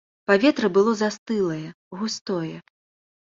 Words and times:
Паветра 0.29 0.69
было 0.77 0.91
застылае, 1.01 1.69
густое. 1.99 2.57